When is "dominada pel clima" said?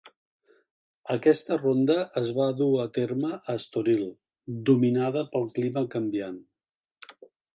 4.71-5.87